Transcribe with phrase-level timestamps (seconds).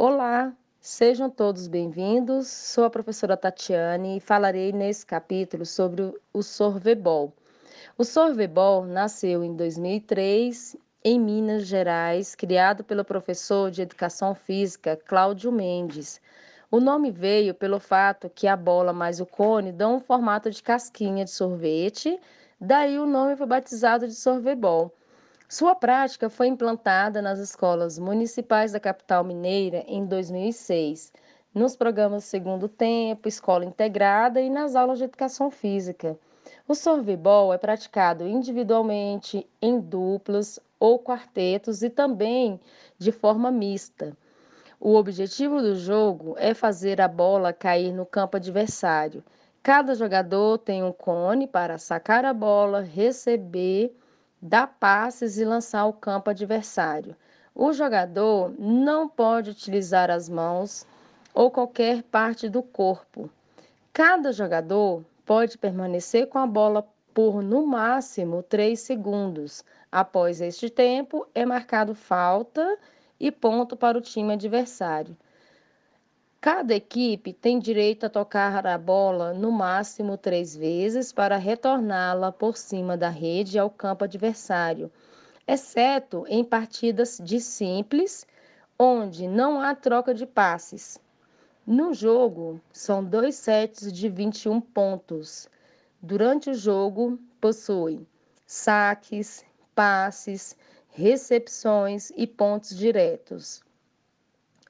[0.00, 2.46] Olá, sejam todos bem-vindos.
[2.46, 7.34] Sou a professora Tatiane e falarei nesse capítulo sobre o sorvebol.
[7.98, 15.50] O sorvebol nasceu em 2003 em Minas Gerais, criado pelo professor de educação física Cláudio
[15.50, 16.20] Mendes.
[16.70, 20.62] O nome veio pelo fato que a bola mais o cone dão um formato de
[20.62, 22.20] casquinha de sorvete,
[22.60, 24.94] daí o nome foi batizado de sorvebol.
[25.50, 31.10] Sua prática foi implantada nas escolas municipais da capital mineira em 2006,
[31.54, 36.18] nos programas Segundo Tempo, Escola Integrada e nas aulas de educação física.
[36.68, 42.60] O sorvebol é praticado individualmente, em duplas ou quartetos e também
[42.98, 44.14] de forma mista.
[44.78, 49.24] O objetivo do jogo é fazer a bola cair no campo adversário.
[49.62, 53.96] Cada jogador tem um cone para sacar a bola, receber
[54.40, 57.16] dar passes e lançar o campo adversário.
[57.54, 60.86] O jogador não pode utilizar as mãos
[61.34, 63.28] ou qualquer parte do corpo.
[63.92, 69.64] Cada jogador pode permanecer com a bola por no máximo 3 segundos.
[69.90, 72.78] Após este tempo, é marcado falta
[73.18, 75.16] e ponto para o time adversário.
[76.40, 82.56] Cada equipe tem direito a tocar a bola no máximo três vezes para retorná-la por
[82.56, 84.88] cima da rede ao campo adversário,
[85.48, 88.24] exceto em partidas de simples,
[88.78, 91.00] onde não há troca de passes.
[91.66, 95.50] No jogo, são dois sets de 21 pontos.
[96.00, 98.06] Durante o jogo, possui
[98.46, 99.44] saques,
[99.74, 100.56] passes,
[100.90, 103.60] recepções e pontos diretos.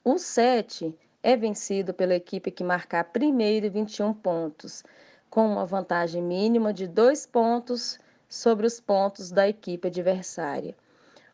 [0.02, 0.96] O set
[1.28, 4.82] é vencido pela equipe que marcar primeiro 21 pontos,
[5.28, 10.74] com uma vantagem mínima de dois pontos sobre os pontos da equipe adversária.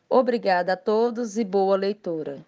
[0.09, 2.45] Obrigada a todos e boa leitura.